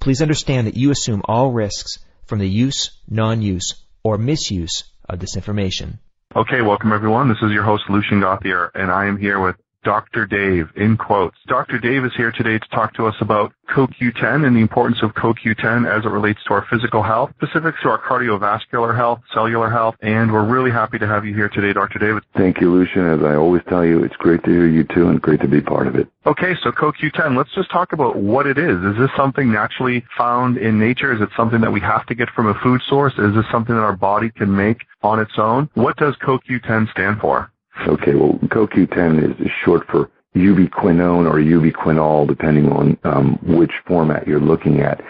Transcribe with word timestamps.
Please 0.00 0.22
understand 0.22 0.66
that 0.66 0.78
you 0.78 0.90
assume 0.90 1.20
all 1.26 1.52
risks 1.52 1.98
from 2.24 2.38
the 2.38 2.48
use, 2.48 2.90
non-use, 3.06 3.74
or 4.02 4.16
misuse 4.16 4.84
of 5.06 5.18
this 5.18 5.36
information. 5.36 5.98
Okay, 6.34 6.62
welcome 6.62 6.92
everyone. 6.92 7.28
This 7.28 7.42
is 7.42 7.52
your 7.52 7.64
host, 7.64 7.82
Lucian 7.90 8.20
Gauthier, 8.20 8.70
and 8.74 8.90
I 8.90 9.06
am 9.06 9.18
here 9.18 9.38
with 9.38 9.56
Dr. 9.82 10.26
Dave, 10.26 10.68
in 10.76 10.96
quotes. 10.96 11.36
Dr. 11.46 11.78
Dave 11.78 12.04
is 12.04 12.12
here 12.14 12.32
today 12.32 12.58
to 12.58 12.68
talk 12.68 12.92
to 12.94 13.06
us 13.06 13.14
about 13.20 13.52
CoQ10 13.70 14.46
and 14.46 14.54
the 14.54 14.60
importance 14.60 14.98
of 15.02 15.14
CoQ10 15.14 15.88
as 15.88 16.04
it 16.04 16.08
relates 16.08 16.42
to 16.44 16.54
our 16.54 16.66
physical 16.68 17.02
health, 17.02 17.30
specifics 17.36 17.78
to 17.82 17.88
our 17.88 17.98
cardiovascular 17.98 18.94
health, 18.94 19.20
cellular 19.32 19.70
health, 19.70 19.94
and 20.02 20.32
we're 20.32 20.44
really 20.44 20.70
happy 20.70 20.98
to 20.98 21.06
have 21.06 21.24
you 21.24 21.34
here 21.34 21.48
today, 21.48 21.72
Dr. 21.72 21.98
David. 21.98 22.22
Thank 22.36 22.60
you, 22.60 22.70
Lucian. 22.70 23.06
As 23.06 23.24
I 23.24 23.36
always 23.36 23.62
tell 23.68 23.84
you, 23.84 24.02
it's 24.02 24.16
great 24.16 24.42
to 24.44 24.50
hear 24.50 24.66
you 24.66 24.84
too 24.84 25.08
and 25.08 25.20
great 25.20 25.40
to 25.40 25.48
be 25.48 25.60
part 25.60 25.86
of 25.86 25.96
it. 25.96 26.08
Okay, 26.26 26.54
so 26.62 26.70
CoQ10, 26.72 27.36
let's 27.36 27.54
just 27.54 27.70
talk 27.70 27.92
about 27.92 28.16
what 28.16 28.46
it 28.46 28.58
is. 28.58 28.76
Is 28.84 28.98
this 28.98 29.10
something 29.16 29.50
naturally 29.50 30.04
found 30.18 30.58
in 30.58 30.78
nature? 30.78 31.14
Is 31.14 31.22
it 31.22 31.30
something 31.36 31.60
that 31.62 31.72
we 31.72 31.80
have 31.80 32.04
to 32.06 32.14
get 32.14 32.28
from 32.30 32.48
a 32.48 32.54
food 32.60 32.82
source? 32.86 33.14
Is 33.14 33.34
this 33.34 33.46
something 33.50 33.74
that 33.74 33.82
our 33.82 33.96
body 33.96 34.30
can 34.30 34.54
make 34.54 34.82
on 35.02 35.20
its 35.20 35.38
own? 35.38 35.70
What 35.74 35.96
does 35.96 36.14
CoQ10 36.16 36.90
stand 36.90 37.20
for? 37.20 37.50
Okay, 37.86 38.14
well, 38.14 38.38
CoQ10 38.44 39.40
is 39.40 39.50
short 39.64 39.86
for 39.88 40.10
ubiquinone 40.36 41.26
or 41.26 41.38
ubiquinol, 41.38 42.26
depending 42.26 42.70
on 42.70 42.98
um, 43.04 43.38
which 43.42 43.72
format 43.86 44.26
you're 44.26 44.40
looking 44.40 44.80
at. 44.80 45.02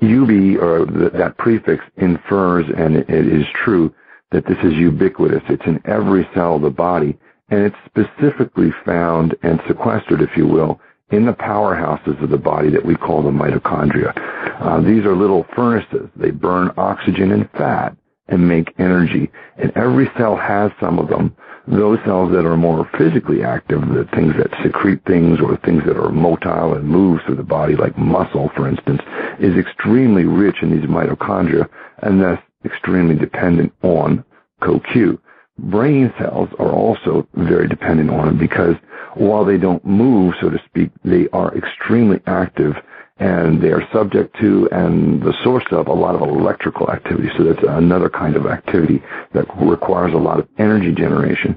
Ubi, 0.00 0.56
or 0.56 0.84
the, 0.84 1.10
that 1.14 1.36
prefix, 1.38 1.84
infers, 1.96 2.66
and 2.76 2.96
it 2.96 3.08
is 3.10 3.46
true, 3.64 3.94
that 4.32 4.46
this 4.46 4.58
is 4.64 4.72
ubiquitous. 4.74 5.42
It's 5.48 5.66
in 5.66 5.80
every 5.84 6.28
cell 6.34 6.56
of 6.56 6.62
the 6.62 6.70
body, 6.70 7.18
and 7.50 7.60
it's 7.60 7.76
specifically 7.86 8.72
found 8.84 9.34
and 9.42 9.60
sequestered, 9.68 10.22
if 10.22 10.36
you 10.36 10.46
will, 10.46 10.80
in 11.10 11.26
the 11.26 11.34
powerhouses 11.34 12.20
of 12.22 12.30
the 12.30 12.38
body 12.38 12.70
that 12.70 12.84
we 12.84 12.96
call 12.96 13.22
the 13.22 13.30
mitochondria. 13.30 14.12
Uh, 14.60 14.80
these 14.80 15.04
are 15.04 15.14
little 15.14 15.46
furnaces. 15.54 16.08
They 16.16 16.30
burn 16.30 16.72
oxygen 16.76 17.32
and 17.32 17.48
fat 17.50 17.96
and 18.28 18.48
make 18.48 18.74
energy, 18.78 19.30
and 19.56 19.72
every 19.76 20.10
cell 20.16 20.36
has 20.36 20.70
some 20.80 20.98
of 20.98 21.08
them 21.08 21.34
those 21.66 21.98
cells 22.04 22.32
that 22.32 22.44
are 22.44 22.56
more 22.56 22.88
physically 22.98 23.44
active, 23.44 23.80
the 23.80 24.08
things 24.14 24.34
that 24.36 24.50
secrete 24.64 25.00
things 25.06 25.38
or 25.40 25.56
things 25.58 25.82
that 25.86 25.96
are 25.96 26.10
motile 26.10 26.76
and 26.76 26.84
move 26.84 27.20
through 27.24 27.36
the 27.36 27.42
body, 27.42 27.76
like 27.76 27.96
muscle, 27.96 28.50
for 28.56 28.68
instance, 28.68 29.00
is 29.38 29.56
extremely 29.56 30.24
rich 30.24 30.56
in 30.62 30.70
these 30.70 30.88
mitochondria 30.88 31.68
and 31.98 32.20
thus 32.20 32.38
extremely 32.64 33.14
dependent 33.14 33.72
on 33.82 34.24
CoQ. 34.60 35.18
Brain 35.58 36.12
cells 36.18 36.48
are 36.58 36.72
also 36.72 37.28
very 37.34 37.68
dependent 37.68 38.10
on 38.10 38.28
it 38.28 38.38
because 38.38 38.74
while 39.14 39.44
they 39.44 39.58
don't 39.58 39.84
move, 39.84 40.34
so 40.40 40.50
to 40.50 40.58
speak, 40.66 40.90
they 41.04 41.28
are 41.32 41.56
extremely 41.56 42.20
active 42.26 42.74
and 43.22 43.62
they 43.62 43.70
are 43.70 43.88
subject 43.92 44.36
to 44.40 44.68
and 44.72 45.22
the 45.22 45.32
source 45.44 45.64
of 45.70 45.86
a 45.86 45.92
lot 45.92 46.16
of 46.16 46.22
electrical 46.22 46.90
activity. 46.90 47.30
So 47.36 47.44
that's 47.44 47.62
another 47.62 48.10
kind 48.10 48.34
of 48.34 48.46
activity 48.46 49.00
that 49.32 49.46
requires 49.56 50.12
a 50.12 50.16
lot 50.16 50.40
of 50.40 50.48
energy 50.58 50.92
generation. 50.92 51.56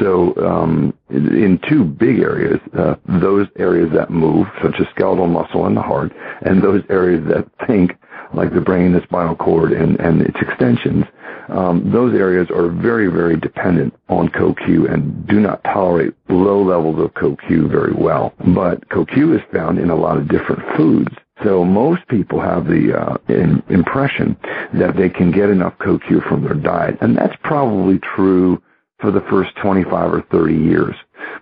So 0.00 0.34
um, 0.44 0.92
in 1.10 1.60
two 1.68 1.84
big 1.84 2.18
areas, 2.18 2.58
uh, 2.76 2.96
those 3.06 3.46
areas 3.56 3.92
that 3.92 4.10
move, 4.10 4.48
such 4.60 4.74
as 4.80 4.88
skeletal 4.88 5.28
muscle 5.28 5.66
and 5.66 5.76
the 5.76 5.82
heart, 5.82 6.10
and 6.42 6.60
those 6.60 6.82
areas 6.90 7.24
that 7.28 7.48
think, 7.64 7.96
like 8.34 8.52
the 8.52 8.60
brain, 8.60 8.92
the 8.92 9.02
spinal 9.02 9.36
cord, 9.36 9.72
and, 9.72 9.98
and 10.00 10.22
its 10.22 10.36
extensions, 10.40 11.04
um, 11.48 11.90
those 11.90 12.14
areas 12.14 12.48
are 12.50 12.68
very, 12.68 13.08
very 13.08 13.36
dependent 13.36 13.94
on 14.08 14.28
CoQ 14.28 14.92
and 14.92 15.26
do 15.26 15.40
not 15.40 15.62
tolerate 15.64 16.14
low 16.28 16.62
levels 16.62 16.98
of 16.98 17.12
CoQ 17.14 17.70
very 17.70 17.92
well. 17.92 18.32
But 18.54 18.88
CoQ 18.88 19.36
is 19.36 19.42
found 19.52 19.78
in 19.78 19.90
a 19.90 19.96
lot 19.96 20.16
of 20.16 20.28
different 20.28 20.62
foods. 20.76 21.14
So 21.42 21.64
most 21.64 22.06
people 22.08 22.40
have 22.40 22.66
the 22.66 22.94
uh, 22.98 23.16
in, 23.28 23.62
impression 23.68 24.36
that 24.74 24.96
they 24.96 25.08
can 25.08 25.30
get 25.30 25.50
enough 25.50 25.76
CoQ 25.78 26.26
from 26.28 26.44
their 26.44 26.54
diet, 26.54 26.96
and 27.00 27.16
that's 27.16 27.36
probably 27.42 27.98
true 27.98 28.62
for 29.00 29.10
the 29.10 29.20
first 29.22 29.54
25 29.56 30.14
or 30.14 30.22
30 30.30 30.54
years. 30.54 30.94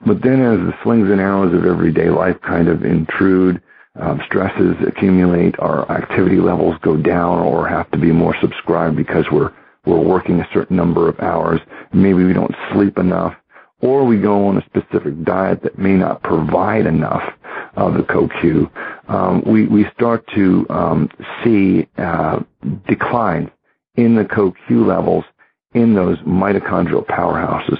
But 0.06 0.22
then 0.22 0.41
as 0.41 0.59
the 0.59 0.74
slings 0.82 1.10
and 1.10 1.20
arrows 1.20 1.54
of 1.54 1.66
everyday 1.66 2.09
life 2.09 2.41
kind 2.41 2.69
of 2.69 2.84
intrude, 2.84 3.62
um, 4.00 4.20
stresses 4.26 4.76
accumulate, 4.86 5.58
our 5.58 5.91
activity 5.91 6.38
levels 6.38 6.76
go 6.82 6.97
down 6.97 7.41
or 7.41 7.69
have 7.69 7.91
to 7.91 7.98
be 7.98 8.12
more 8.12 8.34
subscribed 8.41 8.97
because 8.97 9.26
we're 9.30 9.53
we're 9.84 9.98
working 9.98 10.41
a 10.41 10.48
certain 10.54 10.76
number 10.76 11.08
of 11.08 11.19
hours, 11.19 11.60
maybe 11.92 12.22
we 12.22 12.32
don't 12.32 12.54
sleep 12.72 12.98
enough, 12.98 13.34
or 13.80 14.04
we 14.04 14.16
go 14.16 14.47
on 14.47 14.56
a 14.56 14.64
specific 14.64 15.25
diet 15.25 15.60
that 15.64 15.76
may 15.76 15.94
not 15.94 16.22
provide 16.22 16.86
enough 16.86 17.25
of 17.75 17.94
the 17.94 18.03
CoQ, 18.03 18.70
um, 19.08 19.42
we, 19.44 19.66
we 19.66 19.86
start 19.94 20.24
to 20.34 20.66
um, 20.70 21.09
see 21.42 21.88
uh, 21.98 22.41
declines 22.86 23.48
in 23.97 24.14
the 24.14 24.24
CoQ 24.24 24.86
levels 24.86 25.24
in 25.74 25.94
those 25.94 26.19
mitochondrial 26.19 27.04
powerhouses. 27.06 27.78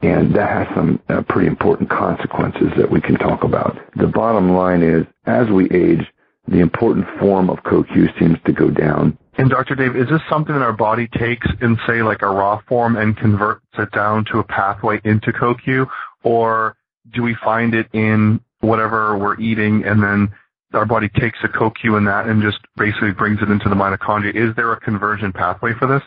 And 0.00 0.34
that 0.34 0.48
has 0.48 0.66
some 0.76 1.00
uh, 1.08 1.22
pretty 1.28 1.48
important 1.48 1.90
consequences 1.90 2.68
that 2.76 2.90
we 2.90 3.00
can 3.00 3.16
talk 3.16 3.42
about. 3.42 3.76
The 3.96 4.06
bottom 4.06 4.52
line 4.52 4.82
is, 4.82 5.04
as 5.26 5.48
we 5.48 5.68
age, 5.70 6.06
the 6.46 6.60
important 6.60 7.06
form 7.18 7.50
of 7.50 7.58
CoQ 7.64 8.18
seems 8.18 8.38
to 8.46 8.52
go 8.52 8.70
down. 8.70 9.18
And 9.38 9.50
Dr. 9.50 9.74
Dave, 9.74 9.96
is 9.96 10.08
this 10.08 10.20
something 10.28 10.54
that 10.54 10.62
our 10.62 10.72
body 10.72 11.08
takes 11.18 11.46
in, 11.60 11.78
say, 11.86 12.02
like 12.02 12.22
a 12.22 12.28
raw 12.28 12.60
form 12.68 12.96
and 12.96 13.16
converts 13.16 13.64
it 13.78 13.90
down 13.92 14.24
to 14.32 14.38
a 14.38 14.44
pathway 14.44 15.00
into 15.04 15.32
CoQ? 15.32 15.88
Or 16.22 16.76
do 17.12 17.22
we 17.22 17.36
find 17.44 17.74
it 17.74 17.88
in 17.92 18.40
whatever 18.60 19.16
we're 19.16 19.38
eating 19.38 19.84
and 19.84 20.02
then 20.02 20.28
our 20.74 20.84
body 20.84 21.08
takes 21.08 21.38
the 21.40 21.48
CoQ 21.48 21.96
in 21.96 22.04
that 22.04 22.26
and 22.26 22.42
just 22.42 22.58
basically 22.76 23.12
brings 23.12 23.40
it 23.42 23.50
into 23.50 23.68
the 23.68 23.74
mitochondria? 23.74 24.34
Is 24.34 24.54
there 24.56 24.72
a 24.72 24.80
conversion 24.80 25.32
pathway 25.32 25.72
for 25.78 25.86
this? 25.86 26.02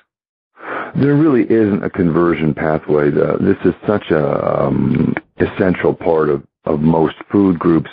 There 0.96 1.16
really 1.16 1.44
isn't 1.44 1.84
a 1.84 1.90
conversion 1.90 2.54
pathway. 2.54 3.10
this 3.12 3.58
is 3.66 3.74
such 3.88 4.12
a 4.12 4.64
um, 4.64 5.16
essential 5.38 5.94
part 5.94 6.30
of, 6.30 6.44
of 6.66 6.82
most 6.82 7.16
food 7.32 7.58
groups 7.58 7.90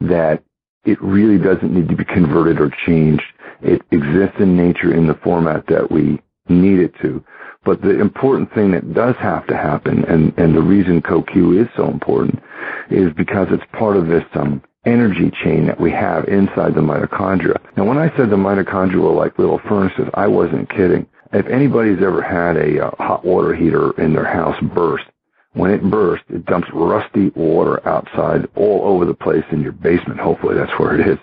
that 0.00 0.42
it 0.84 1.00
really 1.02 1.38
doesn't 1.38 1.72
need 1.72 1.88
to 1.88 1.96
be 1.96 2.04
converted 2.04 2.60
or 2.60 2.70
changed. 2.86 3.22
It 3.62 3.82
exists 3.90 4.36
in 4.40 4.56
nature 4.56 4.94
in 4.94 5.06
the 5.06 5.18
format 5.22 5.66
that 5.68 5.90
we 5.90 6.20
need 6.48 6.80
it 6.80 6.94
to. 7.02 7.22
But 7.64 7.82
the 7.82 8.00
important 8.00 8.52
thing 8.54 8.70
that 8.72 8.94
does 8.94 9.14
have 9.16 9.46
to 9.48 9.56
happen, 9.56 10.04
and, 10.06 10.32
and 10.38 10.56
the 10.56 10.62
reason 10.62 11.02
CoQ 11.02 11.60
is 11.60 11.68
so 11.76 11.88
important, 11.88 12.42
is 12.90 13.12
because 13.12 13.48
it's 13.50 13.62
part 13.72 13.96
of 13.96 14.06
this 14.06 14.24
um, 14.34 14.62
energy 14.86 15.30
chain 15.44 15.66
that 15.66 15.78
we 15.78 15.90
have 15.90 16.26
inside 16.26 16.74
the 16.74 16.80
mitochondria. 16.80 17.60
Now, 17.76 17.84
when 17.84 17.98
I 17.98 18.08
said 18.16 18.30
the 18.30 18.36
mitochondria 18.36 19.02
were 19.02 19.10
like 19.10 19.38
little 19.38 19.60
furnaces, 19.68 20.08
I 20.14 20.26
wasn't 20.26 20.70
kidding. 20.70 21.06
If 21.32 21.46
anybody's 21.46 22.02
ever 22.02 22.22
had 22.22 22.56
a 22.56 22.86
uh, 22.86 22.90
hot 22.98 23.24
water 23.24 23.54
heater 23.54 23.92
in 24.00 24.12
their 24.12 24.24
house 24.24 24.56
burst, 24.74 25.04
when 25.52 25.70
it 25.70 25.82
bursts, 25.82 26.26
it 26.28 26.44
dumps 26.46 26.68
rusty 26.72 27.30
water 27.30 27.86
outside 27.88 28.48
all 28.56 28.82
over 28.84 29.04
the 29.04 29.14
place 29.14 29.44
in 29.50 29.60
your 29.60 29.72
basement. 29.72 30.20
Hopefully 30.20 30.54
that's 30.56 30.76
where 30.78 30.98
it 30.98 31.06
is. 31.06 31.18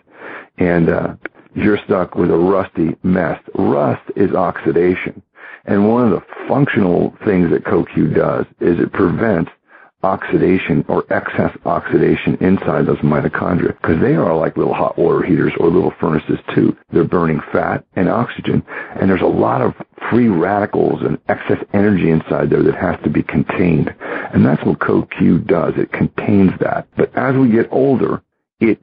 And 0.57 0.89
uh, 0.89 1.15
you're 1.55 1.79
stuck 1.85 2.15
with 2.15 2.31
a 2.31 2.37
rusty 2.37 2.95
mess. 3.03 3.39
Rust 3.55 4.03
is 4.15 4.33
oxidation. 4.33 5.21
And 5.65 5.89
one 5.89 6.05
of 6.05 6.11
the 6.11 6.25
functional 6.47 7.15
things 7.25 7.49
that 7.51 7.63
CoQ 7.63 8.15
does 8.15 8.45
is 8.59 8.79
it 8.79 8.93
prevents 8.93 9.51
oxidation 10.03 10.85
or 10.87 11.05
excess 11.11 11.55
oxidation 11.65 12.35
inside 12.35 12.85
those 12.85 12.99
mitochondria 12.99 13.75
because 13.81 13.99
they 13.99 14.15
are 14.15 14.35
like 14.35 14.55
little 14.55 14.73
hot 14.73 14.97
water 14.97 15.25
heaters 15.25 15.53
or 15.59 15.69
little 15.69 15.93
furnaces 15.99 16.37
too. 16.53 16.75
They're 16.91 17.03
burning 17.03 17.41
fat 17.51 17.83
and 17.95 18.07
oxygen 18.07 18.63
and 18.99 19.09
there's 19.09 19.21
a 19.21 19.25
lot 19.25 19.61
of 19.61 19.73
free 20.09 20.27
radicals 20.27 21.01
and 21.01 21.17
excess 21.27 21.63
energy 21.73 22.11
inside 22.11 22.49
there 22.49 22.63
that 22.63 22.75
has 22.75 22.97
to 23.03 23.09
be 23.09 23.23
contained. 23.23 23.93
And 24.33 24.45
that's 24.45 24.63
what 24.63 24.79
CoQ 24.79 25.47
does. 25.47 25.73
It 25.77 25.91
contains 25.91 26.51
that. 26.59 26.87
But 26.95 27.15
as 27.15 27.35
we 27.35 27.49
get 27.49 27.67
older, 27.71 28.21
it 28.59 28.79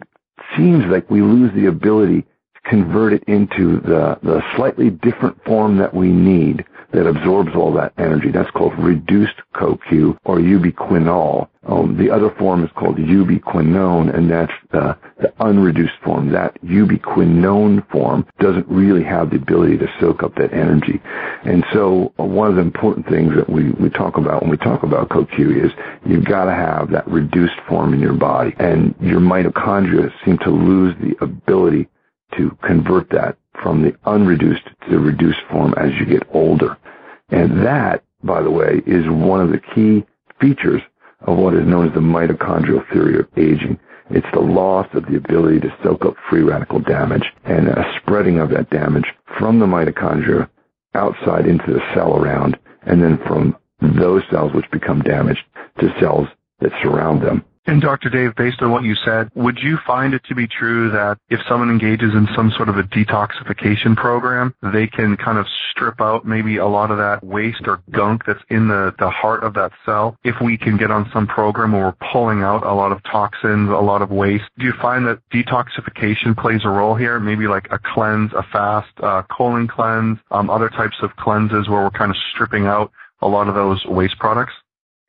seems 0.57 0.85
like 0.87 1.11
we 1.11 1.23
lose 1.23 1.53
the 1.55 1.67
ability 1.67 2.23
to 2.23 2.71
convert 2.71 3.13
it 3.13 3.25
into 3.25 3.81
the, 3.81 4.19
the 4.23 4.43
slightly 4.57 4.91
different 4.91 5.43
form 5.45 5.79
that 5.79 5.95
we 5.95 6.09
need 6.09 6.65
that 6.95 7.09
absorbs 7.09 7.51
all 7.57 7.73
that 7.73 7.93
energy. 7.99 8.31
That's 8.31 8.51
called 8.53 8.73
reduced 8.79 9.35
CoQ 9.57 10.17
or 10.25 10.39
ubiquinol. 10.39 11.49
Um, 11.67 11.97
the 11.99 12.11
other 12.11 12.31
form 12.39 12.63
is 12.63 12.71
called 12.77 12.97
ubiquinone, 12.97 14.15
and 14.15 14.31
that's 14.31 14.53
the, 14.71 14.97
the 15.21 15.33
unreduced 15.41 15.95
form. 16.05 16.31
That 16.31 16.57
ubiquinone 16.63 17.91
form 17.91 18.27
doesn't 18.39 18.69
really 18.69 19.03
have 19.03 19.31
the 19.31 19.37
ability 19.37 19.79
to 19.79 19.89
soak 19.99 20.23
up 20.23 20.37
that 20.37 20.53
energy. 20.53 21.01
And 21.45 21.65
so 21.73 22.13
uh, 22.19 22.25
one 22.25 22.51
of 22.51 22.57
the 22.57 22.63
important 22.63 23.09
things 23.09 23.35
that 23.35 23.51
we, 23.51 23.71
we 23.73 23.91
talk 23.91 24.17
about 24.17 24.43
when 24.43 24.51
we 24.51 24.57
talk 24.57 24.85
about 24.85 25.09
CoQ 25.09 25.65
is 25.65 25.73
you've 26.07 26.27
got 26.27 26.45
to 26.45 26.53
have 26.53 26.91
that 26.93 27.09
reduced 27.09 27.59
form 27.69 27.93
in 27.93 28.01
your 28.01 28.15
body. 28.15 28.55
And 28.59 28.95
your 29.01 29.21
mitochondria 29.21 30.13
seem 30.25 30.39
to 30.39 30.51
lose 30.51 30.95
the 31.01 31.17
ability 31.25 31.89
to 32.37 32.57
convert 32.63 33.11
that 33.11 33.37
from 33.63 33.83
the 33.83 33.95
unreduced 34.05 34.65
to 34.65 34.91
the 34.91 34.99
reduced 34.99 35.41
form 35.51 35.75
as 35.77 35.93
you 35.99 36.05
get 36.05 36.23
older. 36.33 36.77
And 37.31 37.65
that, 37.65 38.05
by 38.23 38.43
the 38.43 38.51
way, 38.51 38.83
is 38.87 39.09
one 39.09 39.41
of 39.41 39.51
the 39.51 39.61
key 39.75 40.05
features 40.41 40.83
of 41.21 41.39
what 41.39 41.55
is 41.55 41.67
known 41.67 41.89
as 41.89 41.95
the 41.95 42.01
mitochondrial 42.01 42.87
theory 42.93 43.19
of 43.19 43.29
aging. 43.37 43.79
It's 44.11 44.27
the 44.33 44.41
loss 44.41 44.87
of 44.93 45.07
the 45.07 45.17
ability 45.17 45.61
to 45.61 45.77
soak 45.83 46.05
up 46.05 46.15
free 46.29 46.43
radical 46.43 46.79
damage 46.79 47.25
and 47.45 47.69
a 47.69 47.85
spreading 48.01 48.39
of 48.39 48.51
that 48.51 48.71
damage 48.71 49.07
from 49.39 49.59
the 49.59 49.67
mitochondria 49.67 50.49
outside 50.95 51.47
into 51.47 51.73
the 51.73 51.81
cell 51.95 52.17
around 52.17 52.59
and 52.83 53.03
then 53.03 53.19
from 53.27 53.57
those 53.81 54.23
cells 54.31 54.53
which 54.53 54.71
become 54.71 55.01
damaged 55.01 55.43
to 55.81 55.95
cells 55.99 56.29
that 56.61 56.73
surround 56.83 57.23
them. 57.23 57.45
And 57.67 57.81
Dr. 57.81 58.11
Dave, 58.11 58.35
based 58.35 58.61
on 58.61 58.71
what 58.71 58.85
you 58.85 58.95
said, 58.95 59.31
would 59.35 59.59
you 59.59 59.79
find 59.87 60.13
it 60.13 60.23
to 60.25 60.35
be 60.35 60.47
true 60.47 60.91
that 60.91 61.19
if 61.31 61.41
someone 61.49 61.71
engages 61.71 62.13
in 62.13 62.29
some 62.37 62.51
sort 62.51 62.69
of 62.69 62.77
a 62.77 62.83
detoxification 62.83 63.97
program, 63.97 64.55
they 64.63 64.87
can 64.87 65.17
kind 65.17 65.39
of 65.39 65.47
strip 65.71 66.01
out 66.01 66.27
maybe 66.27 66.59
a 66.59 66.67
lot 66.67 66.91
of 66.91 66.99
that 66.99 67.25
waste 67.25 67.67
or 67.67 67.81
gunk 67.91 68.27
that's 68.27 68.43
in 68.51 68.69
the, 68.69 68.95
the 68.99 69.09
heart 69.09 69.43
of 69.45 69.55
that 69.55 69.73
cell? 69.87 70.17
If 70.25 70.37
we 70.43 70.59
can 70.59 70.77
get 70.77 70.91
on 70.91 71.09
some 71.13 71.27
program 71.27 71.73
where 71.73 71.85
we're 71.87 72.13
pulling 72.13 72.43
out 72.43 72.67
a 72.67 72.75
lot 72.75 72.93
of 72.93 73.03
toxins, 73.05 73.71
a 73.71 73.73
lot 73.73 74.03
of 74.03 74.11
waste, 74.11 74.45
do 74.59 74.67
you 74.67 74.75
find 74.81 75.07
that 75.07 75.21
detoxification 75.33 76.37
plays 76.37 76.61
a 76.65 76.69
role 76.69 76.95
here? 76.95 77.19
Maybe 77.19 77.47
like 77.47 77.69
a 77.71 77.79
cleanse, 77.79 78.33
a 78.35 78.43
fast, 78.43 78.93
uh, 79.03 79.23
colon 79.31 79.69
cleanse, 79.69 80.19
um, 80.31 80.51
other 80.51 80.69
types 80.69 80.97
of 81.01 81.17
cleanses 81.17 81.69
where 81.69 81.83
we're 81.83 81.91
kind 81.91 82.11
of 82.11 82.17
stripping 82.31 82.67
out 82.67 82.93
a 83.23 83.29
lot 83.29 83.49
of 83.49 83.55
those 83.55 83.85
waste 83.87 84.19
products? 84.19 84.53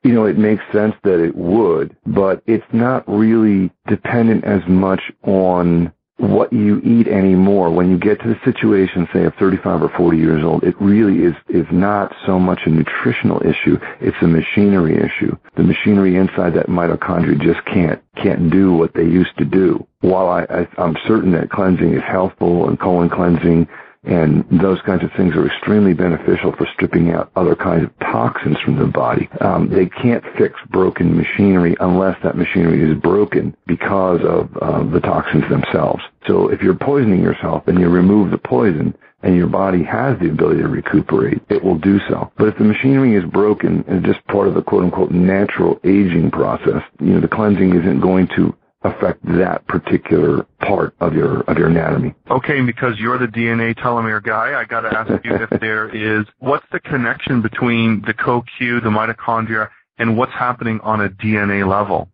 You 0.05 0.13
know, 0.13 0.25
it 0.25 0.37
makes 0.37 0.63
sense 0.71 0.93
that 1.03 1.19
it 1.19 1.35
would, 1.35 1.97
but 2.05 2.43
it's 2.45 2.63
not 2.71 3.03
really 3.07 3.71
dependent 3.87 4.43
as 4.45 4.61
much 4.67 5.01
on 5.23 5.91
what 6.17 6.53
you 6.53 6.79
eat 6.83 7.07
anymore. 7.07 7.71
When 7.71 7.89
you 7.89 7.97
get 7.97 8.21
to 8.21 8.27
the 8.27 8.39
situation, 8.45 9.07
say, 9.11 9.23
of 9.23 9.33
35 9.39 9.81
or 9.81 9.89
40 9.97 10.15
years 10.15 10.43
old, 10.43 10.63
it 10.63 10.79
really 10.79 11.23
is, 11.23 11.33
is 11.49 11.65
not 11.71 12.15
so 12.27 12.37
much 12.37 12.59
a 12.67 12.69
nutritional 12.69 13.41
issue. 13.43 13.79
It's 13.99 14.15
a 14.21 14.27
machinery 14.27 14.95
issue. 14.95 15.35
The 15.57 15.63
machinery 15.63 16.17
inside 16.17 16.53
that 16.53 16.67
mitochondria 16.67 17.41
just 17.41 17.65
can't, 17.65 17.99
can't 18.15 18.51
do 18.51 18.73
what 18.73 18.93
they 18.93 19.05
used 19.05 19.35
to 19.39 19.45
do. 19.45 19.87
While 20.01 20.29
I, 20.29 20.43
I, 20.43 20.67
I'm 20.77 20.95
certain 21.07 21.31
that 21.31 21.49
cleansing 21.49 21.95
is 21.95 22.03
healthful 22.03 22.69
and 22.69 22.79
colon 22.79 23.09
cleansing 23.09 23.67
and 24.05 24.45
those 24.49 24.81
kinds 24.81 25.03
of 25.03 25.11
things 25.13 25.35
are 25.35 25.47
extremely 25.47 25.93
beneficial 25.93 26.51
for 26.55 26.67
stripping 26.73 27.11
out 27.11 27.31
other 27.35 27.55
kinds 27.55 27.83
of 27.85 27.99
toxins 27.99 28.59
from 28.61 28.77
the 28.77 28.85
body. 28.85 29.29
Um, 29.41 29.69
they 29.69 29.87
can't 29.87 30.23
fix 30.37 30.59
broken 30.69 31.15
machinery 31.15 31.75
unless 31.79 32.17
that 32.23 32.37
machinery 32.37 32.81
is 32.81 32.97
broken 32.99 33.55
because 33.65 34.21
of 34.23 34.55
uh, 34.61 34.83
the 34.83 34.99
toxins 34.99 35.47
themselves. 35.49 36.03
So 36.27 36.49
if 36.49 36.61
you're 36.61 36.75
poisoning 36.75 37.21
yourself 37.21 37.67
and 37.67 37.79
you 37.79 37.89
remove 37.89 38.31
the 38.31 38.37
poison, 38.37 38.95
and 39.23 39.35
your 39.35 39.47
body 39.47 39.83
has 39.83 40.19
the 40.19 40.29
ability 40.29 40.61
to 40.61 40.67
recuperate, 40.67 41.41
it 41.49 41.63
will 41.63 41.79
do 41.79 41.99
so. 42.07 42.31
But 42.37 42.49
if 42.49 42.57
the 42.59 42.63
machinery 42.63 43.15
is 43.15 43.25
broken 43.25 43.83
and 43.87 44.05
just 44.05 44.25
part 44.27 44.47
of 44.47 44.53
the 44.53 44.61
quote 44.61 44.83
unquote 44.83 45.09
natural 45.09 45.79
aging 45.83 46.29
process, 46.29 46.83
you 46.99 47.13
know, 47.13 47.19
the 47.19 47.27
cleansing 47.27 47.73
isn't 47.73 48.01
going 48.01 48.27
to 48.35 48.55
affect 48.85 49.25
that 49.25 49.65
particular 49.67 50.45
part 50.59 50.95
of 50.99 51.13
your 51.13 51.41
of 51.41 51.57
your 51.57 51.67
anatomy. 51.67 52.13
Okay, 52.29 52.61
because 52.61 52.99
you're 52.99 53.17
the 53.17 53.27
DNA 53.27 53.75
telomere 53.75 54.23
guy, 54.23 54.59
I 54.59 54.65
got 54.65 54.81
to 54.81 54.97
ask 54.97 55.25
you 55.25 55.35
if 55.35 55.49
there 55.59 55.89
is 55.89 56.25
what's 56.39 56.65
the 56.71 56.79
connection 56.79 57.41
between 57.41 58.01
the 58.01 58.13
CoQ, 58.13 58.83
the 58.83 58.89
mitochondria, 58.89 59.69
and 59.97 60.17
what's 60.17 60.33
happening 60.33 60.79
on 60.81 61.01
a 61.01 61.09
DNA 61.09 61.67
level? 61.67 62.09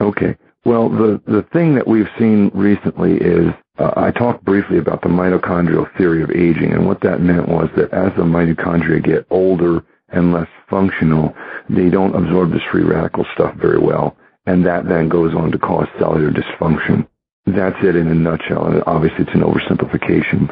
Okay. 0.00 0.36
Well, 0.64 0.88
the 0.88 1.22
the 1.26 1.42
thing 1.52 1.74
that 1.76 1.86
we've 1.86 2.10
seen 2.18 2.50
recently 2.52 3.14
is 3.14 3.48
uh, 3.78 3.92
I 3.96 4.10
talked 4.10 4.44
briefly 4.44 4.78
about 4.78 5.02
the 5.02 5.08
mitochondrial 5.08 5.96
theory 5.96 6.22
of 6.22 6.30
aging, 6.30 6.72
and 6.72 6.86
what 6.86 7.00
that 7.02 7.20
meant 7.20 7.48
was 7.48 7.68
that 7.76 7.92
as 7.92 8.12
the 8.16 8.24
mitochondria 8.24 9.02
get 9.02 9.26
older 9.30 9.84
and 10.08 10.32
less 10.32 10.48
functional, 10.68 11.34
they 11.70 11.90
don't 11.90 12.14
absorb 12.14 12.50
this 12.50 12.62
free 12.72 12.82
radical 12.82 13.24
stuff 13.34 13.54
very 13.54 13.78
well 13.78 14.16
and 14.48 14.64
that 14.64 14.88
then 14.88 15.10
goes 15.10 15.34
on 15.34 15.52
to 15.52 15.58
cause 15.58 15.86
cellular 15.98 16.30
dysfunction. 16.30 17.06
That's 17.44 17.76
it 17.82 17.96
in 17.96 18.08
a 18.08 18.14
nutshell, 18.14 18.66
and 18.66 18.82
obviously 18.86 19.24
it's 19.24 19.34
an 19.34 19.42
oversimplification. 19.42 20.48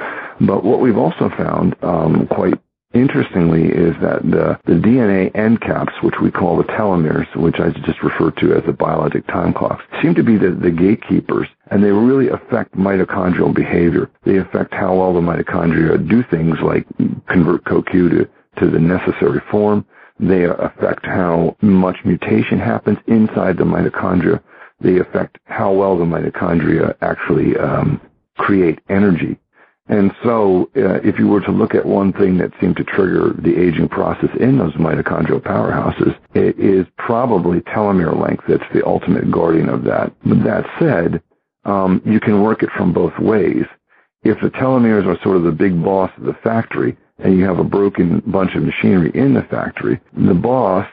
But 0.47 0.65
what 0.65 0.81
we've 0.81 0.99
also 0.99 1.31
found, 1.31 1.77
um, 1.83 2.27
quite 2.27 2.61
interestingly, 2.93 3.65
is 3.65 3.95
that 4.03 4.23
the, 4.23 4.61
the 4.67 4.79
DNA 4.79 5.35
end 5.35 5.63
caps, 5.63 5.95
which 6.03 6.17
we 6.21 6.31
call 6.31 6.59
the 6.59 6.65
telomeres, 6.65 7.35
which 7.37 7.59
I 7.59 7.71
just 7.71 8.03
referred 8.03 8.37
to 8.39 8.55
as 8.55 8.65
the 8.67 8.73
biologic 8.75 9.27
time 9.29 9.55
clocks, 9.55 9.85
seem 10.03 10.15
to 10.15 10.23
be 10.23 10.37
the, 10.37 10.51
the 10.51 10.71
gatekeepers, 10.71 11.49
and 11.71 11.83
they 11.83 11.91
really 11.91 12.29
affect 12.29 12.77
mitochondrial 12.77 13.55
behavior. 13.55 14.11
They 14.25 14.37
affect 14.37 14.75
how 14.75 14.95
well 14.97 15.15
the 15.15 15.21
mitochondria 15.21 16.07
do 16.07 16.23
things 16.31 16.59
like 16.63 16.87
convert 17.29 17.65
CoQ 17.65 17.91
to, 17.93 18.29
to 18.61 18.71
the 18.71 18.79
necessary 18.79 19.41
form, 19.51 19.87
they 20.19 20.45
affect 20.45 21.05
how 21.05 21.57
much 21.61 21.97
mutation 22.05 22.59
happens 22.59 22.99
inside 23.07 23.57
the 23.57 23.65
mitochondria. 23.65 24.43
They 24.81 24.99
affect 24.99 25.39
how 25.45 25.73
well 25.73 25.97
the 25.99 26.05
mitochondria 26.05 26.97
actually 27.01 27.57
um, 27.57 28.01
create 28.39 28.81
energy. 28.89 29.39
And 29.89 30.11
so, 30.25 30.69
uh, 30.77 31.01
if 31.05 31.19
you 31.19 31.29
were 31.29 31.41
to 31.43 31.53
look 31.53 31.75
at 31.75 31.87
one 31.87 32.13
thing 32.13 32.39
that 32.39 32.51
seemed 32.61 32.77
to 32.79 32.85
trigger 32.85 33.33
the 33.39 33.57
aging 33.57 33.89
process 33.89 34.31
in 34.41 34.59
those 34.59 34.75
mitochondrial 34.75 35.41
powerhouses, 35.41 36.19
it 36.35 36.59
is 36.59 36.87
probably 36.99 37.61
telomere 37.61 38.19
length 38.19 38.45
that's 38.49 38.65
the 38.75 38.85
ultimate 38.85 39.31
guardian 39.31 39.69
of 39.69 39.85
that. 39.85 40.13
But 40.25 40.43
that 40.43 40.67
said, 40.81 41.23
um, 41.65 42.03
you 42.05 42.19
can 42.19 42.43
work 42.43 42.65
it 42.65 42.71
from 42.77 42.93
both 42.93 43.17
ways. 43.21 43.65
If 44.25 44.41
the 44.41 44.51
telomeres 44.51 45.07
are 45.07 45.23
sort 45.23 45.37
of 45.37 45.45
the 45.45 45.53
big 45.53 45.81
boss 45.83 46.11
of 46.17 46.25
the 46.25 46.35
factory, 46.43 46.97
and 47.19 47.39
you 47.39 47.45
have 47.45 47.59
a 47.59 47.65
broken 47.65 48.23
bunch 48.27 48.55
of 48.55 48.63
machinery 48.63 49.11
in 49.15 49.35
the 49.35 49.43
factory, 49.43 50.01
the 50.17 50.35
boss 50.35 50.87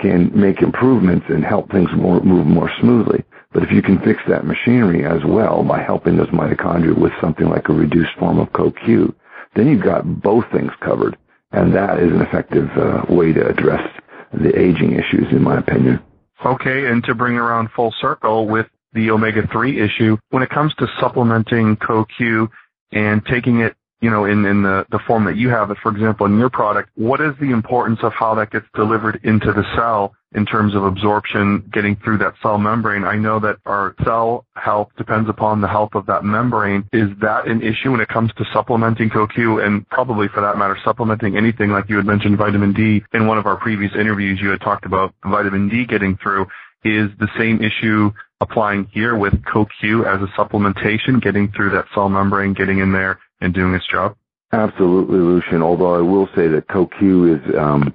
can 0.00 0.30
make 0.38 0.62
improvements 0.62 1.26
and 1.28 1.44
help 1.44 1.70
things 1.70 1.88
more, 1.96 2.20
move 2.20 2.46
more 2.46 2.70
smoothly. 2.80 3.24
But 3.52 3.62
if 3.62 3.70
you 3.72 3.82
can 3.82 3.98
fix 4.00 4.20
that 4.28 4.44
machinery 4.44 5.06
as 5.06 5.24
well 5.24 5.62
by 5.62 5.82
helping 5.82 6.16
those 6.16 6.28
mitochondria 6.28 6.98
with 6.98 7.12
something 7.20 7.48
like 7.48 7.68
a 7.68 7.72
reduced 7.72 8.12
form 8.18 8.38
of 8.38 8.48
CoQ, 8.52 9.14
then 9.54 9.68
you've 9.68 9.84
got 9.84 10.22
both 10.22 10.44
things 10.52 10.72
covered. 10.80 11.16
And 11.52 11.74
that 11.74 11.98
is 11.98 12.12
an 12.12 12.20
effective 12.20 12.68
uh, 12.76 13.04
way 13.08 13.32
to 13.32 13.48
address 13.48 13.88
the 14.32 14.58
aging 14.58 14.92
issues, 14.92 15.26
in 15.30 15.42
my 15.42 15.58
opinion. 15.58 16.00
Okay, 16.44 16.86
and 16.86 17.02
to 17.04 17.14
bring 17.14 17.36
around 17.36 17.70
full 17.74 17.94
circle 17.98 18.46
with 18.46 18.66
the 18.92 19.10
omega-3 19.10 19.82
issue, 19.82 20.16
when 20.30 20.42
it 20.42 20.50
comes 20.50 20.74
to 20.74 20.86
supplementing 21.00 21.76
CoQ 21.76 22.48
and 22.92 23.24
taking 23.24 23.60
it 23.60 23.74
you 24.00 24.10
know, 24.10 24.26
in, 24.26 24.44
in 24.44 24.62
the, 24.62 24.86
the 24.90 24.98
form 25.06 25.24
that 25.24 25.36
you 25.36 25.48
have 25.48 25.70
it, 25.70 25.78
for 25.82 25.90
example, 25.90 26.26
in 26.26 26.38
your 26.38 26.50
product, 26.50 26.90
what 26.96 27.20
is 27.20 27.32
the 27.40 27.50
importance 27.50 27.98
of 28.02 28.12
how 28.12 28.34
that 28.34 28.50
gets 28.50 28.66
delivered 28.74 29.20
into 29.24 29.52
the 29.52 29.64
cell 29.74 30.14
in 30.34 30.44
terms 30.44 30.74
of 30.74 30.84
absorption, 30.84 31.66
getting 31.72 31.96
through 31.96 32.18
that 32.18 32.34
cell 32.42 32.58
membrane? 32.58 33.04
I 33.04 33.16
know 33.16 33.40
that 33.40 33.56
our 33.64 33.94
cell 34.04 34.44
health 34.54 34.88
depends 34.98 35.30
upon 35.30 35.62
the 35.62 35.68
health 35.68 35.94
of 35.94 36.04
that 36.06 36.24
membrane. 36.24 36.86
Is 36.92 37.08
that 37.22 37.48
an 37.48 37.62
issue 37.62 37.90
when 37.90 38.00
it 38.00 38.08
comes 38.08 38.30
to 38.34 38.44
supplementing 38.52 39.08
CoQ 39.08 39.64
and 39.64 39.88
probably 39.88 40.28
for 40.28 40.42
that 40.42 40.58
matter, 40.58 40.76
supplementing 40.84 41.36
anything 41.36 41.70
like 41.70 41.88
you 41.88 41.96
had 41.96 42.06
mentioned 42.06 42.36
vitamin 42.36 42.74
D 42.74 43.02
in 43.14 43.26
one 43.26 43.38
of 43.38 43.46
our 43.46 43.56
previous 43.56 43.92
interviews, 43.98 44.38
you 44.42 44.50
had 44.50 44.60
talked 44.60 44.84
about 44.84 45.14
vitamin 45.24 45.68
D 45.68 45.86
getting 45.86 46.18
through. 46.22 46.46
Is 46.84 47.10
the 47.18 47.28
same 47.36 47.60
issue 47.64 48.12
applying 48.40 48.84
here 48.92 49.16
with 49.16 49.32
CoQ 49.42 50.06
as 50.06 50.22
a 50.22 50.30
supplementation, 50.38 51.20
getting 51.20 51.50
through 51.50 51.70
that 51.70 51.86
cell 51.94 52.08
membrane, 52.08 52.52
getting 52.52 52.78
in 52.78 52.92
there 52.92 53.18
and 53.40 53.54
doing 53.54 53.74
its 53.74 53.86
job? 53.86 54.16
Absolutely, 54.52 55.18
Lucian. 55.18 55.62
Although 55.62 55.94
I 55.94 56.00
will 56.00 56.28
say 56.34 56.48
that 56.48 56.68
CoQ 56.68 57.36
is 57.36 57.58
um, 57.58 57.92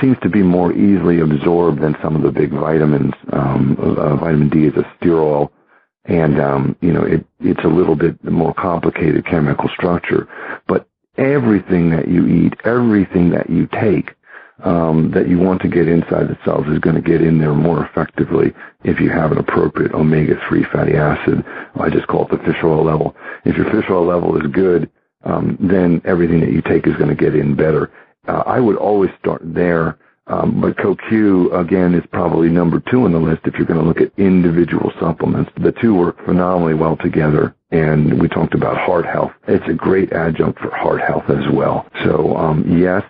seems 0.00 0.18
to 0.22 0.28
be 0.28 0.42
more 0.42 0.72
easily 0.72 1.20
absorbed 1.20 1.80
than 1.80 1.96
some 2.02 2.16
of 2.16 2.22
the 2.22 2.30
big 2.30 2.50
vitamins. 2.50 3.14
Um, 3.32 3.76
uh, 3.80 4.16
vitamin 4.16 4.48
D 4.48 4.66
is 4.66 4.74
a 4.76 4.82
sterol, 4.98 5.50
and 6.04 6.40
um, 6.40 6.76
you 6.80 6.92
know 6.92 7.02
it, 7.02 7.24
it's 7.40 7.64
a 7.64 7.68
little 7.68 7.96
bit 7.96 8.22
more 8.24 8.54
complicated 8.54 9.26
chemical 9.26 9.68
structure. 9.68 10.28
But 10.66 10.86
everything 11.16 11.90
that 11.90 12.08
you 12.08 12.26
eat, 12.26 12.54
everything 12.64 13.30
that 13.30 13.48
you 13.48 13.66
take, 13.68 14.12
um, 14.64 15.10
that 15.12 15.28
you 15.28 15.38
want 15.38 15.60
to 15.62 15.68
get 15.68 15.88
inside 15.88 16.28
the 16.28 16.38
cells 16.44 16.66
is 16.68 16.78
going 16.78 16.96
to 16.96 17.02
get 17.02 17.20
in 17.20 17.38
there 17.38 17.54
more 17.54 17.84
effectively 17.84 18.52
if 18.84 19.00
you 19.00 19.10
have 19.10 19.32
an 19.32 19.38
appropriate 19.38 19.92
omega-3 19.92 20.70
fatty 20.72 20.94
acid. 20.94 21.44
I 21.78 21.90
just 21.90 22.06
call 22.06 22.24
it 22.24 22.30
the 22.30 22.38
fish 22.38 22.62
oil 22.64 22.84
level. 22.84 23.14
If 23.44 23.56
your 23.56 23.70
fish 23.70 23.84
oil 23.90 24.06
level 24.06 24.36
is 24.40 24.50
good, 24.52 24.90
um, 25.24 25.56
then 25.60 26.00
everything 26.04 26.40
that 26.40 26.52
you 26.52 26.62
take 26.62 26.86
is 26.86 26.96
going 26.96 27.08
to 27.08 27.14
get 27.14 27.34
in 27.34 27.54
better. 27.56 27.90
uh, 28.28 28.42
I 28.46 28.60
would 28.60 28.76
always 28.76 29.10
start 29.18 29.42
there. 29.44 29.98
Um, 30.28 30.60
but 30.60 30.76
CoQ 30.78 31.56
again 31.56 31.94
is 31.94 32.02
probably 32.10 32.48
number 32.48 32.82
two 32.90 33.04
on 33.04 33.12
the 33.12 33.18
list 33.20 33.42
if 33.44 33.54
you're 33.54 33.66
going 33.66 33.78
to 33.78 33.86
look 33.86 34.00
at 34.00 34.10
individual 34.18 34.92
supplements. 34.98 35.52
The 35.56 35.70
two 35.70 35.94
work 35.94 36.16
phenomenally 36.24 36.74
well 36.74 36.96
together. 36.96 37.54
And 37.70 38.20
we 38.20 38.28
talked 38.28 38.54
about 38.54 38.76
heart 38.76 39.06
health. 39.06 39.32
It's 39.46 39.68
a 39.68 39.72
great 39.74 40.12
adjunct 40.12 40.58
for 40.58 40.70
heart 40.74 41.00
health 41.00 41.24
as 41.28 41.48
well. 41.52 41.86
So 42.04 42.36
um, 42.36 42.64
yes, 42.78 43.04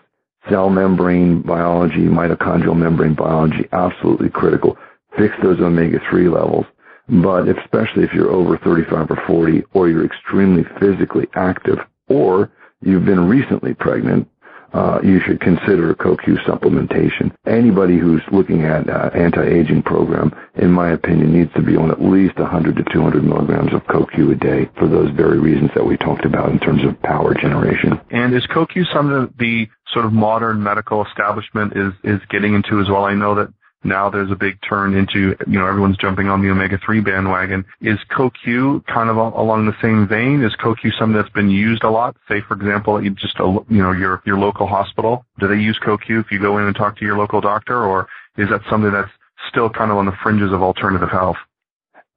cell 0.49 0.71
membrane 0.71 1.43
biology, 1.43 2.07
mitochondrial 2.07 2.77
membrane 2.77 3.15
biology, 3.15 3.69
absolutely 3.73 4.31
critical. 4.31 4.77
Fix 5.19 5.35
those 5.43 5.61
omega-3 5.61 6.33
levels. 6.33 6.67
But 7.09 7.49
especially 7.49 8.03
if 8.03 8.13
you're 8.13 8.31
over 8.31 8.59
35 8.59 9.11
or 9.11 9.23
40 9.27 9.65
or 9.75 9.89
you're 9.89 10.05
extremely 10.05 10.65
physically 10.81 11.29
active 11.35 11.79
or 12.09 12.51
you've 12.81 13.05
been 13.05 13.29
recently 13.29 13.75
pregnant, 13.75 14.29
uh, 14.73 15.01
you 15.03 15.21
should 15.21 15.41
consider 15.41 15.95
CoQ 15.95 16.45
supplementation. 16.45 17.33
Anybody 17.47 17.99
who's 17.99 18.23
looking 18.33 18.65
at 18.65 18.91
uh, 18.91 19.11
anti-aging 19.15 19.83
program, 19.83 20.35
in 20.57 20.71
my 20.71 20.91
opinion, 20.91 21.33
needs 21.33 21.53
to 21.55 21.63
be 21.63 21.77
on 21.77 21.91
at 21.91 22.03
least 22.03 22.37
100 22.39 22.77
to 22.77 22.85
200 22.93 23.25
milligrams 23.25 23.73
of 23.73 23.83
CoQ 23.85 24.33
a 24.33 24.35
day 24.35 24.71
for 24.79 24.89
those 24.89 25.11
very 25.13 25.39
reasons 25.39 25.71
that 25.75 25.87
we 25.87 25.97
talked 25.97 26.25
about 26.25 26.51
in 26.51 26.59
terms 26.59 26.85
of 26.85 27.01
power 27.03 27.33
generation. 27.35 28.01
And 28.11 28.35
is 28.35 28.47
CoQ 28.49 28.93
something 28.93 29.33
the 29.39 29.69
sort 29.93 30.05
of 30.05 30.13
modern 30.13 30.63
medical 30.63 31.05
establishment 31.05 31.73
is 31.77 31.93
is 32.05 32.21
getting 32.31 32.55
into 32.55 32.81
as 32.81 32.89
well? 32.89 33.05
I 33.05 33.15
know 33.15 33.35
that 33.37 33.53
now 33.85 34.11
there's 34.11 34.31
a 34.31 34.37
big 34.37 34.59
turn 34.69 34.95
into, 34.95 35.37
you 35.47 35.59
know, 35.59 35.67
everyone's 35.67 35.97
jumping 35.97 36.29
on 36.29 36.43
the 36.43 36.51
omega-3 36.51 37.05
bandwagon. 37.05 37.65
Is 37.81 37.99
CoQ 38.11 38.85
kind 38.87 39.09
of 39.09 39.17
along 39.17 39.67
the 39.67 39.77
same 39.81 40.09
vein? 40.09 40.43
Is 40.43 40.53
CoQ 40.57 40.99
something 40.99 41.17
that's 41.17 41.31
been 41.31 41.51
used 41.51 41.85
a 41.85 41.91
lot? 41.91 42.17
Say, 42.29 42.41
for 42.49 42.55
example, 42.55 43.01
just, 43.15 43.39
a, 43.39 43.45
you 43.69 43.83
know, 43.83 43.93
your, 43.93 44.23
your 44.27 44.39
local 44.39 44.67
hospital. 44.67 45.25
Do 45.39 45.47
they 45.47 45.61
use 45.61 45.79
CoQ 45.79 46.21
if 46.21 46.33
you 46.33 46.41
go 46.41 46.59
in 46.59 46.65
and 46.65 46.75
talk 46.75 46.99
to 46.99 47.05
your 47.05 47.17
local 47.17 47.41
doctor 47.41 47.85
or 47.85 48.09
is 48.37 48.49
that 48.49 48.63
something 48.69 48.91
that's 48.91 49.11
still 49.49 49.71
kind 49.71 49.91
of 49.91 49.99
on 49.99 50.07
the 50.07 50.17
fringes 50.23 50.53
of 50.53 50.63
alternative 50.63 51.11
health? 51.11 51.37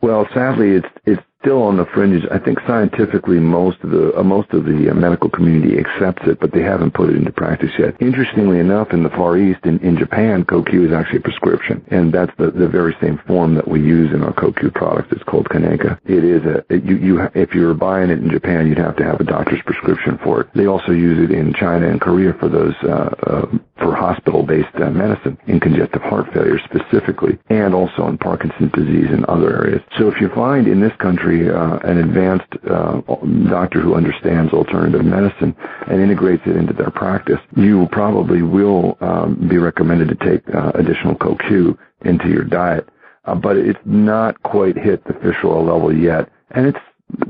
Well, 0.02 0.28
sadly, 0.34 0.72
it's 0.72 0.88
it's 1.06 1.22
still 1.42 1.64
on 1.64 1.78
the 1.78 1.86
fringes. 1.94 2.24
I 2.32 2.40
think 2.40 2.60
scientifically, 2.68 3.40
most 3.40 3.80
of 3.82 3.92
the 3.92 4.18
uh, 4.18 4.24
most 4.24 4.52
of 4.52 4.66
the 4.66 4.90
uh, 4.92 4.94
medical 4.94 5.30
community 5.30 5.80
accepts 5.80 6.24
it, 6.28 6.40
but 6.40 6.52
they 6.52 6.62
haven't 6.62 6.94
put 6.94 7.10
it 7.10 7.16
into 7.16 7.32
practice 7.32 7.72
yet. 7.80 7.96
Interestingly 8.02 8.60
enough, 8.60 8.92
in 8.92 9.04
the 9.04 9.10
Far 9.10 9.38
East, 9.38 9.62
in, 9.64 9.80
in 9.80 9.98
Japan, 9.98 10.44
CoQ 10.44 10.88
is 10.88 10.94
actually 10.94 11.20
a 11.20 11.22
prescription, 11.22 11.84
and 11.92 12.14
that's 12.14 12.36
the, 12.38 12.52
the 12.52 12.68
very 12.68 12.96
same 13.02 13.20
form 13.26 13.56
that 13.56 13.68
we 13.68 13.80
use 13.80 14.14
in 14.14 14.22
our 14.22 14.34
CoQ 14.34 14.74
product. 14.74 15.12
It's 15.14 15.24
called 15.24 15.48
Kaneka. 15.48 16.00
It 16.06 16.24
is 16.24 16.44
a 16.44 16.58
it, 16.74 16.84
you 16.84 16.98
you 16.98 17.22
if 17.34 17.56
you 17.56 17.66
were 17.66 17.74
buying 17.74 18.10
it 18.10 18.20
in 18.20 18.30
Japan, 18.30 18.68
you'd 18.68 18.78
have 18.78 18.98
to 18.98 19.06
have 19.06 19.22
a 19.22 19.24
doctor's 19.24 19.62
prescription 19.64 20.20
for 20.24 20.42
it. 20.42 20.50
They 20.54 20.68
also 20.68 20.92
use 20.92 21.24
it 21.24 21.34
in 21.34 21.54
China 21.54 21.88
and 21.88 22.02
Korea 22.02 22.34
for 22.34 22.50
those 22.50 22.76
uh, 22.84 23.10
uh, 23.24 23.46
for 23.78 23.96
hospital-based 23.96 24.76
uh, 24.76 24.90
medicine 24.90 25.38
in 25.48 25.60
congestive 25.60 26.02
heart 26.02 26.28
failure 26.34 26.60
specifically, 26.66 27.40
and 27.50 27.74
also 27.74 28.08
in 28.08 28.18
Parkinson's 28.18 28.74
disease 28.74 29.08
and 29.10 29.24
other 29.26 29.56
areas. 29.56 29.82
So 29.98 30.10
if 30.10 30.20
you 30.20 30.30
find 30.36 30.68
in 30.68 30.82
this 30.82 30.92
country 31.00 31.29
country 31.30 31.50
uh, 31.50 31.78
an 31.90 31.98
advanced 31.98 32.54
uh, 32.70 33.02
doctor 33.50 33.82
who 33.82 33.96
understands 33.96 34.54
alternative 34.54 35.04
medicine 35.04 35.56
and 35.88 36.02
integrates 36.02 36.44
it 36.46 36.56
into 36.56 36.74
their 36.74 36.92
practice, 36.92 37.40
you 37.56 37.88
probably 37.92 38.42
will 38.42 38.98
um, 39.02 39.48
be 39.48 39.58
recommended 39.58 40.10
to 40.10 40.16
take 40.16 40.44
uh, 40.54 40.72
additional 40.76 41.16
CoQ 41.16 41.78
into 42.02 42.30
your 42.30 42.44
diet. 42.44 42.88
Uh, 43.26 43.36
but 43.36 43.58
it's 43.58 43.80
not 43.86 44.42
quite 44.44 44.78
hit 44.78 45.04
the 45.06 45.14
fish 45.14 45.36
oil 45.44 45.66
level 45.66 45.96
yet, 45.96 46.30
and 46.52 46.66
it's 46.66 46.80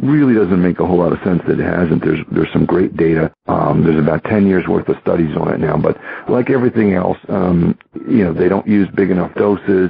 really 0.01 0.33
doesn't 0.33 0.61
make 0.61 0.79
a 0.79 0.85
whole 0.85 0.97
lot 0.97 1.11
of 1.11 1.19
sense 1.23 1.41
that 1.47 1.59
it 1.59 1.63
hasn't. 1.63 2.03
There's 2.03 2.19
there's 2.31 2.51
some 2.53 2.65
great 2.65 2.95
data. 2.95 3.33
Um, 3.47 3.83
there's 3.83 3.99
about 3.99 4.23
10 4.25 4.45
years 4.45 4.67
worth 4.67 4.87
of 4.87 4.97
studies 5.01 5.35
on 5.35 5.53
it 5.53 5.59
now, 5.59 5.77
but 5.77 5.97
like 6.29 6.49
everything 6.49 6.93
else, 6.93 7.17
um, 7.27 7.77
you 8.07 8.23
know, 8.23 8.33
they 8.33 8.49
don't 8.49 8.67
use 8.67 8.87
big 8.95 9.09
enough 9.09 9.33
doses. 9.35 9.89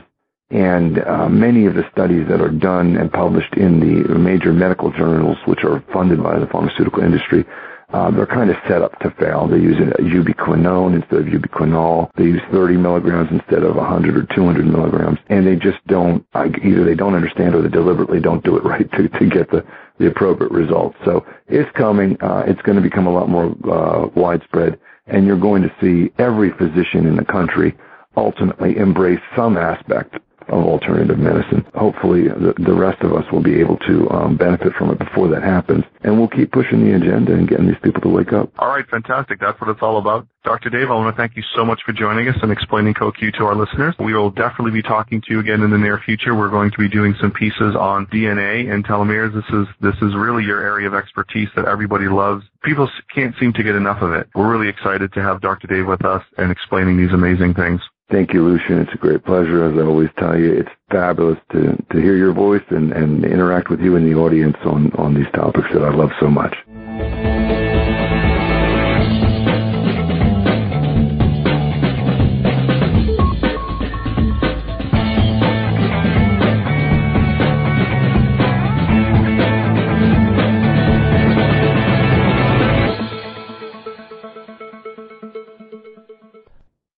And 0.51 0.99
uh, 0.99 1.29
many 1.29 1.67
of 1.67 1.75
the 1.75 1.83
studies 1.91 2.27
that 2.27 2.41
are 2.41 2.49
done 2.49 2.97
and 2.97 3.11
published 3.11 3.53
in 3.53 3.79
the 3.79 4.15
major 4.15 4.51
medical 4.51 4.91
journals, 4.91 5.37
which 5.45 5.63
are 5.63 5.83
funded 5.93 6.23
by 6.23 6.39
the 6.39 6.47
pharmaceutical 6.47 7.03
industry, 7.03 7.45
uh, 7.91 8.11
they're 8.11 8.27
kind 8.27 8.49
of 8.49 8.55
set 8.67 8.81
up 8.81 8.97
to 8.99 9.11
fail. 9.19 9.47
They 9.47 9.57
use 9.57 9.77
ubiquinone 9.77 10.95
instead 10.95 11.19
of 11.19 11.25
ubiquinol. 11.25 12.11
They 12.15 12.25
use 12.25 12.41
30 12.51 12.77
milligrams 12.77 13.29
instead 13.31 13.63
of 13.63 13.75
100 13.75 14.15
or 14.15 14.23
200 14.35 14.65
milligrams, 14.65 15.19
and 15.27 15.45
they 15.45 15.55
just 15.55 15.79
don't. 15.87 16.25
Either 16.35 16.83
they 16.83 16.93
don't 16.93 17.15
understand 17.15 17.55
or 17.55 17.61
they 17.61 17.69
deliberately 17.69 18.19
don't 18.19 18.43
do 18.43 18.57
it 18.57 18.63
right 18.73 18.91
to 18.93 19.07
to 19.07 19.25
get 19.25 19.49
the 19.49 19.65
the 19.97 20.07
appropriate 20.07 20.51
results. 20.51 20.97
So 21.03 21.25
it's 21.47 21.69
coming. 21.71 22.17
Uh, 22.21 22.43
it's 22.47 22.61
going 22.61 22.75
to 22.75 22.81
become 22.81 23.07
a 23.07 23.11
lot 23.11 23.27
more 23.27 23.55
uh, 23.71 24.07
widespread, 24.15 24.79
and 25.07 25.25
you're 25.25 25.39
going 25.39 25.63
to 25.63 25.73
see 25.81 26.11
every 26.19 26.51
physician 26.51 27.07
in 27.07 27.15
the 27.15 27.25
country 27.25 27.75
ultimately 28.15 28.77
embrace 28.77 29.21
some 29.35 29.57
aspect 29.57 30.17
of 30.49 30.65
alternative 30.65 31.17
medicine. 31.17 31.65
Hopefully, 31.75 32.27
the, 32.27 32.53
the 32.57 32.73
rest 32.73 33.01
of 33.01 33.13
us 33.13 33.25
will 33.31 33.41
be 33.41 33.59
able 33.59 33.77
to 33.87 34.09
um, 34.11 34.37
benefit 34.37 34.73
from 34.73 34.91
it 34.91 34.99
before 34.99 35.27
that 35.29 35.43
happens, 35.43 35.83
and 36.03 36.17
we'll 36.17 36.27
keep 36.27 36.51
pushing 36.51 36.83
the 36.83 36.95
agenda 36.95 37.33
and 37.33 37.47
getting 37.47 37.67
these 37.67 37.79
people 37.83 38.01
to 38.01 38.09
wake 38.09 38.33
up. 38.33 38.51
All 38.59 38.69
right, 38.69 38.87
fantastic. 38.89 39.39
That's 39.39 39.59
what 39.61 39.69
it's 39.69 39.81
all 39.81 39.97
about. 39.97 40.27
Dr. 40.45 40.69
Dave, 40.69 40.89
I 40.89 40.95
want 40.95 41.13
to 41.13 41.21
thank 41.21 41.35
you 41.35 41.43
so 41.53 41.65
much 41.65 41.81
for 41.85 41.91
joining 41.91 42.29
us 42.29 42.35
and 42.41 42.51
explaining 42.51 42.93
CoQ 42.93 43.33
to 43.37 43.43
our 43.43 43.55
listeners. 43.55 43.93
We 43.99 44.13
will 44.13 44.31
definitely 44.31 44.71
be 44.71 44.81
talking 44.81 45.21
to 45.21 45.27
you 45.29 45.39
again 45.41 45.61
in 45.61 45.69
the 45.69 45.77
near 45.77 45.99
future. 45.99 46.33
We're 46.33 46.49
going 46.49 46.71
to 46.71 46.77
be 46.77 46.87
doing 46.87 47.13
some 47.19 47.31
pieces 47.31 47.75
on 47.75 48.05
DNA 48.07 48.71
and 48.71 48.85
telomeres. 48.85 49.33
This 49.33 49.43
is 49.53 49.67
this 49.81 49.95
is 50.01 50.15
really 50.15 50.45
your 50.45 50.61
area 50.61 50.87
of 50.87 50.93
expertise 50.93 51.49
that 51.55 51.65
everybody 51.65 52.07
loves. 52.07 52.45
People 52.63 52.89
can't 53.13 53.35
seem 53.37 53.51
to 53.53 53.63
get 53.63 53.75
enough 53.75 54.01
of 54.01 54.13
it. 54.13 54.29
We're 54.33 54.49
really 54.49 54.69
excited 54.69 55.11
to 55.13 55.21
have 55.21 55.41
Dr. 55.41 55.67
Dave 55.67 55.87
with 55.87 56.05
us 56.05 56.23
and 56.37 56.51
explaining 56.51 56.97
these 56.97 57.11
amazing 57.11 57.53
things. 57.53 57.81
Thank 58.11 58.33
you, 58.33 58.43
Lucian. 58.43 58.79
It's 58.79 58.93
a 58.93 58.97
great 58.97 59.23
pleasure, 59.23 59.63
as 59.63 59.77
I 59.77 59.85
always 59.85 60.09
tell 60.17 60.37
you. 60.37 60.51
It's 60.53 60.69
fabulous 60.89 61.37
to, 61.51 61.77
to 61.91 61.97
hear 61.97 62.15
your 62.15 62.33
voice 62.33 62.63
and, 62.69 62.91
and 62.91 63.23
interact 63.23 63.69
with 63.69 63.81
you 63.81 63.95
in 63.97 64.05
the 64.05 64.17
audience 64.17 64.57
on, 64.65 64.91
on 64.93 65.13
these 65.13 65.29
topics 65.35 65.67
that 65.73 65.83
I 65.83 65.93
love 65.93 66.09
so 66.19 66.27
much. 66.27 66.55